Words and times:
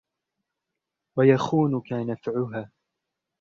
وَيَخُونُك 1.15 1.91
نَفْعُهَا 1.93 2.71